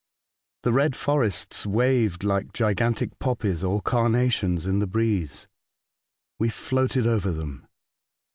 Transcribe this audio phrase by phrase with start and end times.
[0.63, 5.47] The red forests waved like gigantic poppies or carnations in the breeze.
[6.39, 7.67] We floated over them.